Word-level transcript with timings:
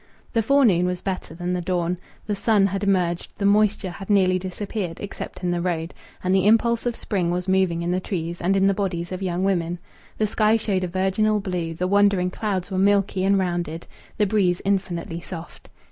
The 0.33 0.41
forenoon 0.41 0.87
was 0.87 0.99
better 0.99 1.35
than 1.35 1.53
the 1.53 1.61
dawn. 1.61 1.99
The 2.25 2.33
sun 2.33 2.65
had 2.65 2.83
emerged; 2.83 3.33
the 3.37 3.45
moisture 3.45 3.91
had 3.91 4.09
nearly 4.09 4.39
disappeared, 4.39 4.97
except 4.99 5.43
in 5.43 5.51
the 5.51 5.61
road; 5.61 5.93
and 6.23 6.33
the 6.33 6.47
impulse 6.47 6.87
of 6.87 6.95
spring 6.95 7.29
was 7.29 7.47
moving 7.47 7.83
in 7.83 7.91
the 7.91 7.99
trees 7.99 8.41
and 8.41 8.55
in 8.55 8.65
the 8.65 8.73
bodies 8.73 9.11
of 9.11 9.21
young 9.21 9.43
women; 9.43 9.77
the 10.17 10.25
sky 10.25 10.57
showed 10.57 10.83
a 10.83 10.87
virginal 10.87 11.39
blue; 11.39 11.75
the 11.75 11.87
wandering 11.87 12.31
clouds 12.31 12.71
were 12.71 12.79
milky 12.79 13.23
and 13.23 13.37
rounded, 13.37 13.85
the 14.17 14.25
breeze 14.25 14.59
infinitely 14.65 15.21
soft. 15.21 15.69